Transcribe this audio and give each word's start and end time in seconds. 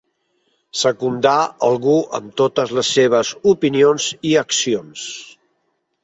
Secundar 0.83 1.33
algú 1.67 1.97
en 2.19 2.31
totes 2.41 2.73
les 2.77 2.89
seves 2.99 3.33
opinions 3.51 4.07
i 4.31 4.33
accions. 4.43 5.05